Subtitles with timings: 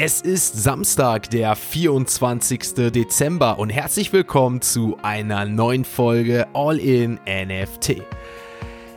[0.00, 2.92] Es ist Samstag, der 24.
[2.92, 8.04] Dezember und herzlich willkommen zu einer neuen Folge All in NFT.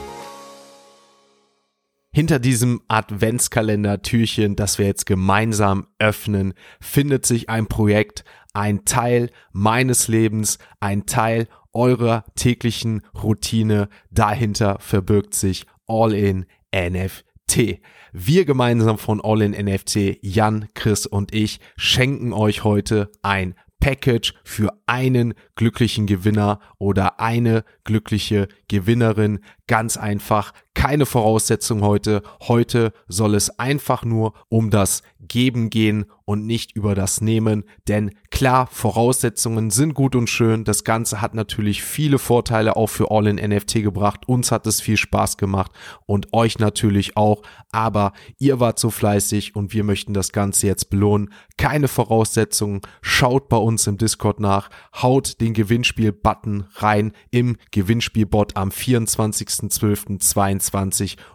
[2.14, 10.08] Hinter diesem Adventskalender-Türchen, das wir jetzt gemeinsam öffnen, findet sich ein Projekt, ein Teil meines
[10.08, 13.88] Lebens, ein Teil eurer täglichen Routine.
[14.10, 16.44] Dahinter verbirgt sich All in
[16.76, 17.80] NFT.
[18.12, 24.34] Wir gemeinsam von All in NFT, Jan, Chris und ich, schenken euch heute ein Package
[24.44, 29.40] für einen glücklichen Gewinner oder eine glückliche Gewinnerin.
[29.66, 32.22] Ganz einfach, keine Voraussetzung heute.
[32.42, 37.64] Heute soll es einfach nur um das Geben gehen und nicht über das Nehmen.
[37.88, 40.64] Denn klar, Voraussetzungen sind gut und schön.
[40.64, 44.26] Das Ganze hat natürlich viele Vorteile auch für All in NFT gebracht.
[44.26, 45.72] Uns hat es viel Spaß gemacht
[46.06, 47.42] und euch natürlich auch.
[47.70, 51.32] Aber ihr wart so fleißig und wir möchten das Ganze jetzt belohnen.
[51.58, 52.80] Keine Voraussetzungen.
[53.02, 54.70] Schaut bei uns im Discord nach.
[54.94, 60.61] Haut den Gewinnspiel-Button rein im Gewinnspielbot am 24.12.22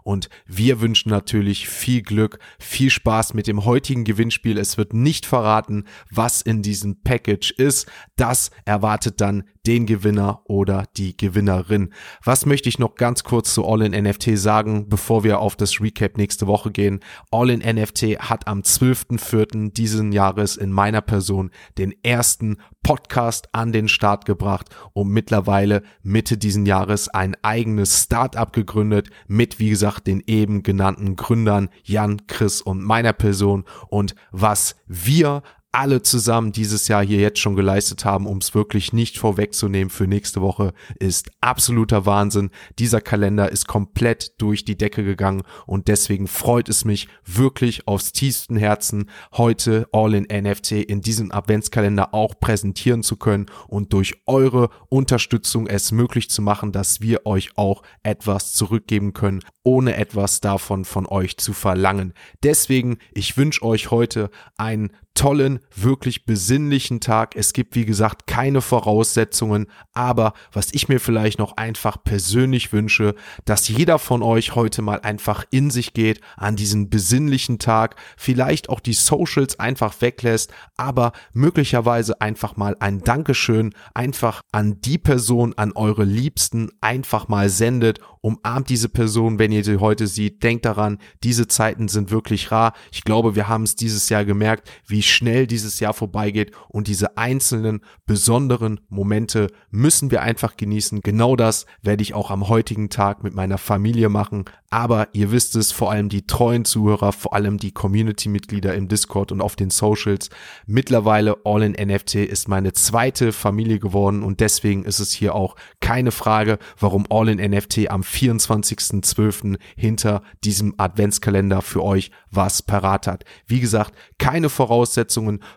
[0.03, 4.57] und wir wünschen natürlich viel Glück, viel Spaß mit dem heutigen Gewinnspiel.
[4.57, 7.87] Es wird nicht verraten, was in diesem Package ist.
[8.15, 11.93] Das erwartet dann den Gewinner oder die Gewinnerin.
[12.23, 15.81] Was möchte ich noch ganz kurz zu All in NFT sagen, bevor wir auf das
[15.81, 17.01] Recap nächste Woche gehen?
[17.31, 19.73] All in NFT hat am 12.04.
[19.73, 26.37] diesen Jahres in meiner Person den ersten Podcast an den Start gebracht und mittlerweile Mitte
[26.37, 32.61] diesen Jahres ein eigenes Startup gegründet mit, wie gesagt, den eben genannten Gründern Jan, Chris
[32.61, 33.65] und meiner Person.
[33.89, 35.43] Und was wir
[35.77, 40.07] alle zusammen dieses Jahr hier jetzt schon geleistet haben, um es wirklich nicht vorwegzunehmen für
[40.07, 42.49] nächste Woche, ist absoluter Wahnsinn.
[42.79, 48.11] Dieser Kalender ist komplett durch die Decke gegangen und deswegen freut es mich wirklich aufs
[48.11, 54.15] tiefsten Herzen, heute All in NFT in diesem Adventskalender auch präsentieren zu können und durch
[54.25, 60.41] eure Unterstützung es möglich zu machen, dass wir euch auch etwas zurückgeben können, ohne etwas
[60.41, 62.13] davon von euch zu verlangen.
[62.41, 67.35] Deswegen, ich wünsche euch heute einen tollen, wirklich besinnlichen Tag.
[67.35, 73.15] Es gibt, wie gesagt, keine Voraussetzungen, aber was ich mir vielleicht noch einfach persönlich wünsche,
[73.43, 78.69] dass jeder von euch heute mal einfach in sich geht an diesen besinnlichen Tag, vielleicht
[78.69, 85.55] auch die Socials einfach weglässt, aber möglicherweise einfach mal ein Dankeschön einfach an die Person,
[85.57, 90.43] an eure Liebsten einfach mal sendet umarmt diese Person, wenn ihr sie heute seht.
[90.43, 92.73] Denkt daran, diese Zeiten sind wirklich rar.
[92.91, 97.17] Ich glaube, wir haben es dieses Jahr gemerkt, wie schnell dieses Jahr vorbeigeht und diese
[97.17, 101.01] einzelnen besonderen Momente müssen wir einfach genießen.
[101.01, 104.45] Genau das werde ich auch am heutigen Tag mit meiner Familie machen.
[104.69, 109.31] Aber ihr wisst es, vor allem die treuen Zuhörer, vor allem die Community-Mitglieder im Discord
[109.31, 110.29] und auf den Socials.
[110.65, 115.55] Mittlerweile All in NFT ist meine zweite Familie geworden und deswegen ist es hier auch
[115.79, 119.57] keine Frage, warum All in NFT am 24.12.
[119.77, 123.23] hinter diesem Adventskalender für euch was parat hat.
[123.45, 124.96] Wie gesagt, keine Voraussetzungen.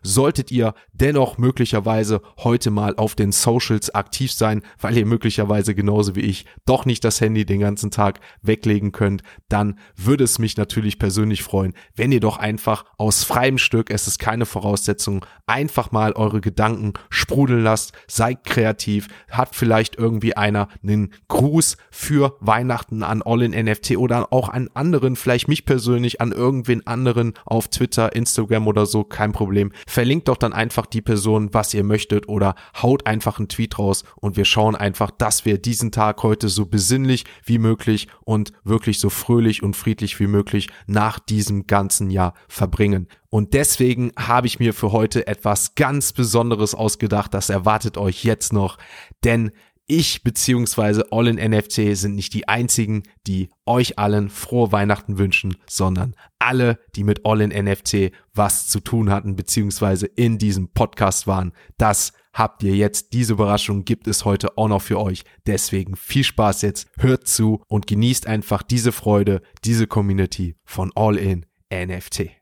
[0.03, 6.15] Solltet ihr dennoch möglicherweise heute mal auf den Socials aktiv sein, weil ihr möglicherweise genauso
[6.15, 10.57] wie ich doch nicht das Handy den ganzen Tag weglegen könnt, dann würde es mich
[10.57, 15.91] natürlich persönlich freuen, wenn ihr doch einfach aus freiem Stück, es ist keine Voraussetzung, einfach
[15.91, 23.03] mal eure Gedanken sprudeln lasst, seid kreativ, hat vielleicht irgendwie einer einen Gruß für Weihnachten
[23.03, 27.69] an All in NFT oder auch an anderen, vielleicht mich persönlich, an irgendwen anderen auf
[27.69, 29.73] Twitter, Instagram oder so, kein Problem.
[29.87, 34.05] Verlinkt doch dann einfach die Person, was ihr möchtet oder haut einfach einen Tweet raus
[34.17, 38.99] und wir schauen einfach, dass wir diesen Tag heute so besinnlich wie möglich und wirklich
[39.01, 43.09] so fröhlich und friedlich wie möglich nach diesem ganzen Jahr verbringen.
[43.29, 47.33] Und deswegen habe ich mir für heute etwas ganz Besonderes ausgedacht.
[47.33, 48.77] Das erwartet euch jetzt noch.
[49.23, 49.53] Denn
[49.91, 55.57] ich beziehungsweise All in NFT sind nicht die einzigen, die euch allen frohe Weihnachten wünschen,
[55.69, 61.27] sondern alle, die mit All in NFT was zu tun hatten, beziehungsweise in diesem Podcast
[61.27, 61.53] waren.
[61.77, 63.13] Das habt ihr jetzt.
[63.13, 65.25] Diese Überraschung gibt es heute auch noch für euch.
[65.47, 71.17] Deswegen viel Spaß jetzt, hört zu und genießt einfach diese Freude, diese Community von All
[71.17, 72.40] in NFT.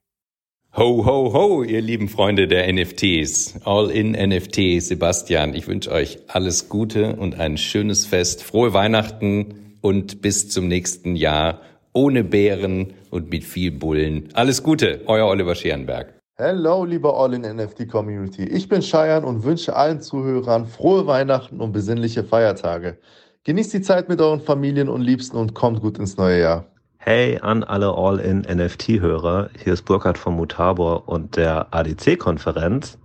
[0.78, 3.58] Ho, ho, ho, ihr lieben Freunde der NFTs.
[3.64, 5.52] All in NFT, Sebastian.
[5.52, 8.44] Ich wünsche euch alles Gute und ein schönes Fest.
[8.44, 11.62] Frohe Weihnachten und bis zum nächsten Jahr
[11.94, 14.28] ohne Bären und mit viel Bullen.
[14.34, 16.14] Alles Gute, euer Oliver Scherenberg.
[16.36, 18.44] Hello, liebe All in NFT Community.
[18.44, 22.98] Ich bin Cheyenne und wünsche allen Zuhörern frohe Weihnachten und besinnliche Feiertage.
[23.42, 26.66] Genießt die Zeit mit euren Familien und Liebsten und kommt gut ins neue Jahr.
[27.00, 32.98] Hey an alle All-in-NFT-Hörer, hier ist Burkhard von Mutabor und der ADC-Konferenz.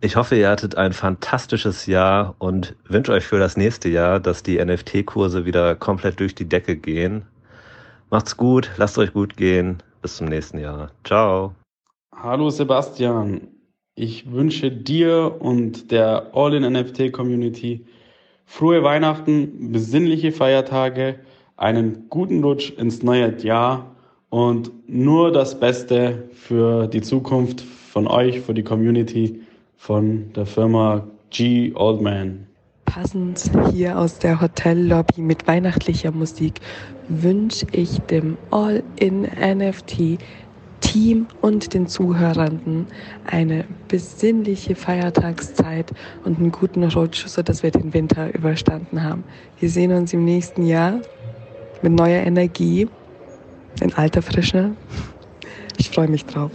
[0.00, 4.42] Ich hoffe, ihr hattet ein fantastisches Jahr und wünsche euch für das nächste Jahr, dass
[4.42, 7.24] die NFT-Kurse wieder komplett durch die Decke gehen.
[8.10, 9.80] Macht's gut, lasst euch gut gehen.
[10.02, 10.90] Bis zum nächsten Jahr.
[11.04, 11.54] Ciao.
[12.14, 13.46] Hallo Sebastian.
[13.94, 17.86] Ich wünsche dir und der All-in-NFT-Community
[18.44, 21.20] frohe Weihnachten, besinnliche Feiertage
[21.56, 23.94] einen guten Rutsch ins neue Jahr
[24.30, 29.40] und nur das Beste für die Zukunft von euch, für die Community,
[29.76, 32.46] von der Firma G Oldman.
[32.86, 36.60] Passend hier aus der Hotellobby mit weihnachtlicher Musik
[37.08, 40.18] wünsche ich dem All-in-NFT
[40.80, 42.86] Team und den Zuhörenden
[43.26, 45.92] eine besinnliche Feiertagszeit
[46.24, 49.24] und einen guten Rutsch, sodass wir den Winter überstanden haben.
[49.58, 51.00] Wir sehen uns im nächsten Jahr
[51.84, 52.88] mit neuer Energie,
[53.82, 54.74] in alter Frische.
[55.76, 56.50] Ich freue mich drauf.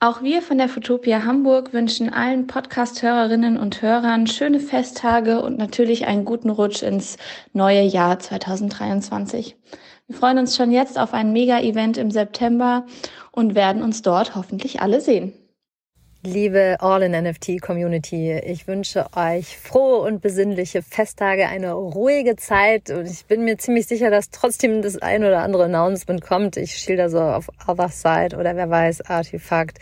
[0.00, 6.06] Auch wir von der Futopia Hamburg wünschen allen Podcast-Hörerinnen und Hörern schöne Festtage und natürlich
[6.06, 7.16] einen guten Rutsch ins
[7.52, 9.56] neue Jahr 2023.
[10.08, 12.86] Wir freuen uns schon jetzt auf ein Mega-Event im September
[13.30, 15.32] und werden uns dort hoffentlich alle sehen.
[16.22, 23.42] Liebe All-in-NFT-Community, ich wünsche euch frohe und besinnliche Festtage, eine ruhige Zeit und ich bin
[23.42, 26.58] mir ziemlich sicher, dass trotzdem das ein oder andere Announcement kommt.
[26.58, 29.78] Ich schilder so auf Other Side oder wer weiß, Artefakt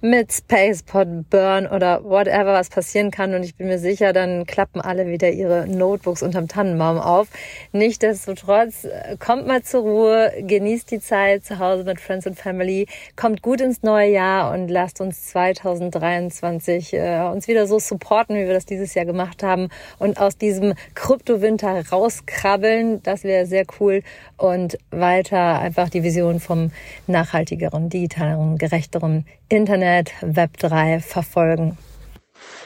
[0.00, 3.34] mit Spacepod Burn oder whatever, was passieren kann.
[3.34, 7.28] Und ich bin mir sicher, dann klappen alle wieder ihre Notebooks unterm Tannenbaum auf.
[7.72, 12.86] Nichtsdestotrotz, äh, kommt mal zur Ruhe, genießt die Zeit zu Hause mit Friends and Family,
[13.16, 18.46] kommt gut ins neue Jahr und lasst uns 2023 äh, uns wieder so supporten, wie
[18.46, 23.02] wir das dieses Jahr gemacht haben und aus diesem Kryptowinter rauskrabbeln.
[23.02, 24.02] Das wäre sehr cool
[24.36, 26.70] und weiter einfach die Vision vom
[27.06, 29.89] nachhaltigeren, digitaleren, gerechteren Internet,
[30.22, 31.76] Web 3 verfolgen.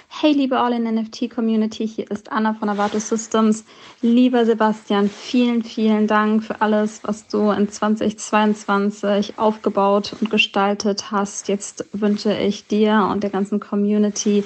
[0.09, 3.65] Hey, liebe All-in-NFT-Community, hier ist Anna von Avato Systems.
[4.01, 11.49] Lieber Sebastian, vielen, vielen Dank für alles, was du in 2022 aufgebaut und gestaltet hast.
[11.49, 14.45] Jetzt wünsche ich dir und der ganzen Community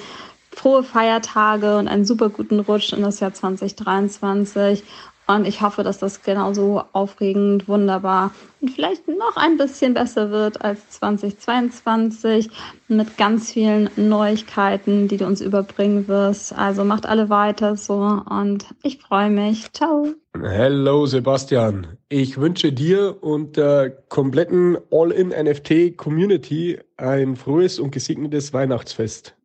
[0.51, 4.83] frohe Feiertage und einen super guten Rutsch in das Jahr 2023
[5.29, 8.31] Und ich hoffe, dass das genauso aufregend, wunderbar
[8.61, 12.49] und vielleicht noch ein bisschen besser wird als 2022
[12.87, 16.51] mit ganz vielen Neuigkeiten, die du uns überbringen wirst.
[16.57, 19.71] Also macht alle weiter so und ich freue mich.
[19.71, 20.07] Ciao.
[20.41, 21.85] Hello Sebastian.
[22.09, 29.35] Ich wünsche dir und der kompletten All-in-NFT-Community ein frohes und gesegnetes Weihnachtsfest.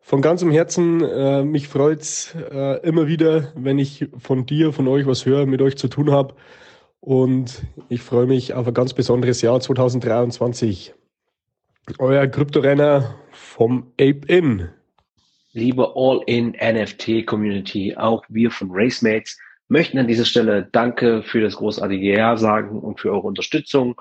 [0.00, 5.06] Von ganzem Herzen, äh, mich freut's äh, immer wieder, wenn ich von dir, von euch
[5.06, 6.34] was höre, mit euch zu tun habe.
[7.00, 10.94] Und ich freue mich auf ein ganz besonderes Jahr 2023.
[11.98, 14.68] Euer Kryptorenner vom Ape In.
[15.52, 19.38] Liebe All-in-NFT-Community, auch wir von Racemates
[19.68, 24.00] möchten an dieser Stelle Danke für das großartige Jahr sagen und für eure Unterstützung.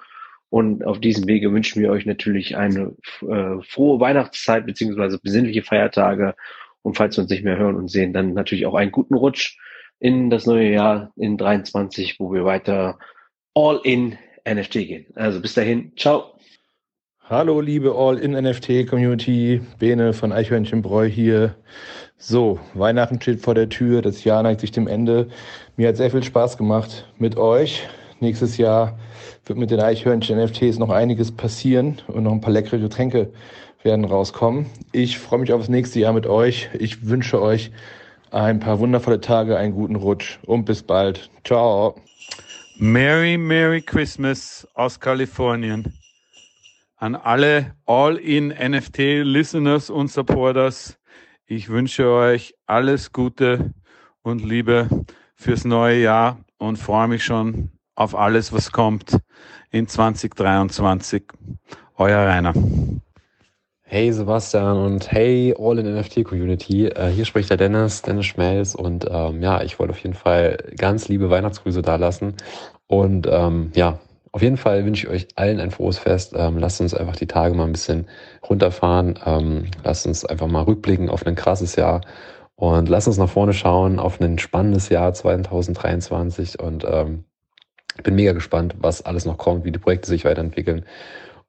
[0.50, 6.36] Und auf diesem Wege wünschen wir euch natürlich eine äh, frohe Weihnachtszeit beziehungsweise besinnliche Feiertage.
[6.82, 9.58] Und falls wir uns nicht mehr hören und sehen, dann natürlich auch einen guten Rutsch
[10.00, 12.98] in das neue Jahr in 23, wo wir weiter
[13.53, 15.06] all in NFT gehen.
[15.15, 16.34] Also bis dahin, ciao.
[17.29, 19.62] Hallo, liebe All-in-NFT-Community.
[19.77, 21.56] Bene von Eichhörnchenbräu hier.
[22.18, 25.27] So, Weihnachten steht vor der Tür, das Jahr neigt sich dem Ende.
[25.77, 27.88] Mir hat sehr viel Spaß gemacht mit euch.
[28.22, 29.00] Nächstes Jahr
[29.46, 33.32] wird mit den Eichhörnchen-NFTs noch einiges passieren und noch ein paar leckere Getränke
[33.84, 34.66] werden rauskommen.
[34.92, 36.70] Ich freue mich auf das nächste Jahr mit euch.
[36.78, 37.72] Ich wünsche euch
[38.32, 41.30] ein paar wundervolle Tage, einen guten Rutsch und bis bald.
[41.46, 41.96] Ciao.
[42.78, 45.94] Merry, Merry Christmas aus Kalifornien
[46.98, 51.00] an alle All-in NFT Listeners und Supporters.
[51.46, 53.74] Ich wünsche euch alles Gute
[54.22, 54.90] und Liebe
[55.36, 59.20] fürs neue Jahr und freue mich schon auf alles, was kommt
[59.72, 61.24] in 2023.
[61.98, 62.53] Euer Rainer.
[63.82, 66.88] Hey Sebastian und hey All in NFT Community.
[66.88, 70.58] Äh, hier spricht der Dennis, Dennis Schmelz und ähm, ja, ich wollte auf jeden Fall
[70.77, 72.36] ganz liebe Weihnachtsgrüße da lassen
[72.88, 74.00] und ähm, ja,
[74.32, 76.34] auf jeden Fall wünsche ich euch allen ein frohes Fest.
[76.38, 78.08] Ähm, lasst uns einfach die Tage mal ein bisschen
[78.48, 79.20] runterfahren.
[79.25, 82.01] Ähm, lasst uns einfach mal rückblicken auf ein krasses Jahr
[82.56, 86.60] und lasst uns nach vorne schauen auf ein spannendes Jahr 2023.
[86.60, 86.86] Und
[88.00, 90.86] ähm, bin mega gespannt, was alles noch kommt, wie die Projekte sich weiterentwickeln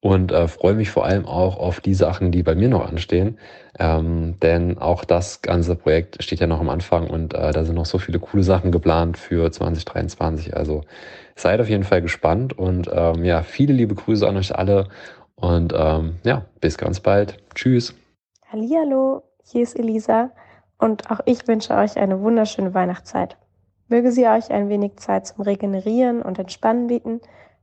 [0.01, 3.39] und äh, freue mich vor allem auch auf die Sachen, die bei mir noch anstehen.
[3.79, 7.75] Ähm, denn auch das ganze Projekt steht ja noch am Anfang und äh, da sind
[7.75, 10.57] noch so viele coole Sachen geplant für 2023.
[10.57, 10.83] Also
[11.37, 14.89] seid auf jeden Fall gespannt und ähm, ja, viele liebe Grüße an euch alle
[15.35, 17.37] und ähm, ja, bis ganz bald.
[17.55, 17.95] Tschüss.
[18.51, 20.31] Hallihallo, hier ist Elisa
[20.79, 23.37] und auch ich wünsche euch eine wunderschöne Weihnachtszeit.
[23.91, 27.21] Möge sie euch ein wenig Zeit zum Regenerieren und Entspannen bieten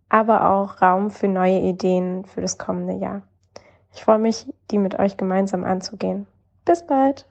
[0.10, 3.24] aber auch Raum für neue Ideen für das kommende Jahr.
[3.94, 6.28] Ich freue mich, die mit euch gemeinsam anzugehen.
[6.66, 7.26] Bis bald!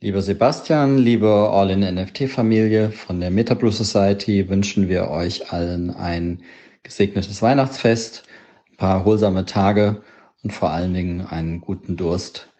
[0.00, 6.42] Lieber Sebastian, liebe All-in-NFT-Familie von der MetaBlue Society wünschen wir euch allen ein
[6.82, 8.24] gesegnetes Weihnachtsfest,
[8.72, 10.02] ein paar holsame Tage
[10.42, 12.52] und vor allen Dingen einen guten Durst,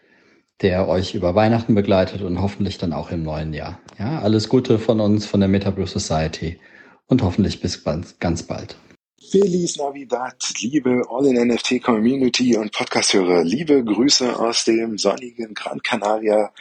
[0.61, 3.79] der euch über Weihnachten begleitet und hoffentlich dann auch im neuen Jahr.
[3.99, 6.59] Ja, alles Gute von uns, von der MetaBlue Society
[7.07, 7.83] und hoffentlich bis
[8.19, 8.75] ganz bald.
[9.19, 13.43] Feliz Navidad, liebe All-in-NFT Community und Podcast-Hörer.
[13.43, 16.51] Liebe Grüße aus dem sonnigen Gran Canaria.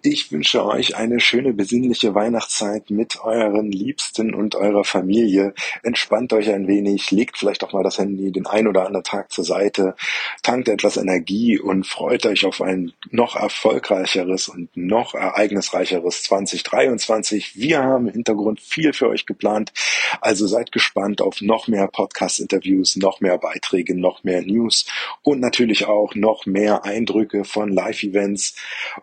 [0.00, 5.54] Ich wünsche euch eine schöne, besinnliche Weihnachtszeit mit euren Liebsten und eurer Familie.
[5.82, 9.32] Entspannt euch ein wenig, legt vielleicht auch mal das Handy den ein oder anderen Tag
[9.32, 9.96] zur Seite,
[10.42, 17.56] tankt etwas Energie und freut euch auf ein noch erfolgreicheres und noch ereignisreicheres 2023.
[17.56, 19.72] Wir haben im Hintergrund viel für euch geplant,
[20.20, 24.84] also seid gespannt auf noch mehr Podcasts Podcast-Interviews, noch mehr Beiträge, noch mehr News
[25.22, 28.56] und natürlich auch noch mehr Eindrücke von Live-Events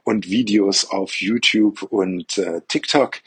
[0.03, 3.21] und Videos auf YouTube und äh, TikTok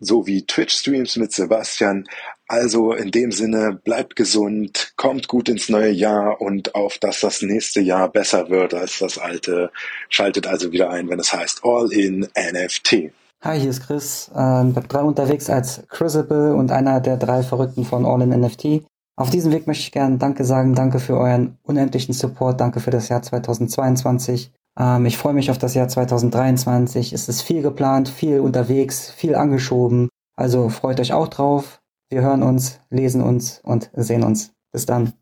[0.00, 2.08] sowie Twitch-Streams mit Sebastian.
[2.48, 7.42] Also in dem Sinne, bleibt gesund, kommt gut ins neue Jahr und auf, dass das
[7.42, 9.70] nächste Jahr besser wird als das alte.
[10.08, 13.12] Schaltet also wieder ein, wenn es heißt All in NFT.
[13.44, 18.06] Hi, hier ist Chris, äh, Web3 unterwegs als Crucible und einer der drei Verrückten von
[18.06, 18.84] All in NFT.
[19.16, 20.74] Auf diesem Weg möchte ich gerne Danke sagen.
[20.74, 22.60] Danke für euren unendlichen Support.
[22.60, 24.52] Danke für das Jahr 2022.
[24.78, 27.12] Ähm, ich freue mich auf das Jahr 2023.
[27.12, 30.08] Es ist viel geplant, viel unterwegs, viel angeschoben.
[30.34, 31.80] Also freut euch auch drauf.
[32.08, 34.52] Wir hören uns, lesen uns und sehen uns.
[34.70, 35.12] Bis dann.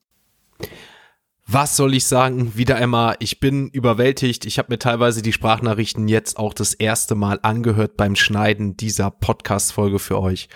[1.53, 2.57] Was soll ich sagen?
[2.57, 4.47] Wieder einmal, ich bin überwältigt.
[4.47, 9.11] Ich habe mir teilweise die Sprachnachrichten jetzt auch das erste Mal angehört beim Schneiden dieser
[9.11, 10.49] Podcast-Folge für euch.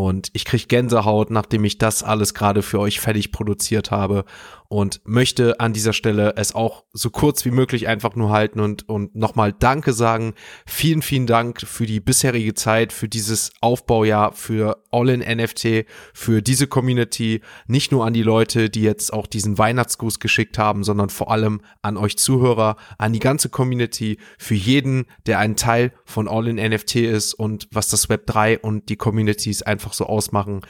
[0.00, 4.24] Und ich krieg Gänsehaut, nachdem ich das alles gerade für euch fertig produziert habe
[4.72, 8.88] und möchte an dieser Stelle es auch so kurz wie möglich einfach nur halten und,
[8.88, 10.34] und nochmal Danke sagen.
[10.64, 16.40] Vielen, vielen Dank für die bisherige Zeit, für dieses Aufbaujahr, für All in NFT, für
[16.40, 21.10] diese Community, nicht nur an die Leute, die jetzt auch diesen Weihnachtsgruß geschickt haben, sondern
[21.10, 26.28] vor allem an euch Zuhörer, an die ganze Community, für jeden, der ein Teil von
[26.28, 30.60] All in NFT ist und was das Web 3 und die Communities einfach so ausmachen.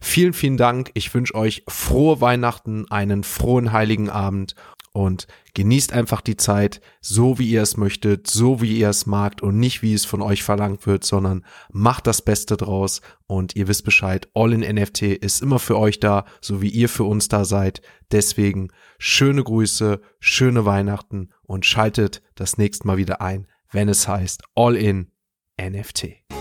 [0.00, 0.90] Vielen, vielen Dank.
[0.94, 4.54] Ich wünsche euch frohe Weihnachten, einen frohen heiligen Abend
[4.92, 9.42] und genießt einfach die Zeit, so wie ihr es möchtet, so wie ihr es magt
[9.42, 13.68] und nicht wie es von euch verlangt wird, sondern macht das Beste draus und ihr
[13.68, 17.28] wisst Bescheid, All in NFT ist immer für euch da, so wie ihr für uns
[17.28, 17.82] da seid.
[18.10, 18.68] Deswegen
[18.98, 24.74] schöne Grüße, schöne Weihnachten und schaltet das nächste Mal wieder ein, wenn es heißt All
[24.74, 25.12] in
[25.60, 26.39] NFT.